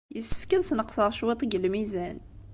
[0.15, 2.17] Yessefk ad sneqseɣ cwiṭ deg lmizan.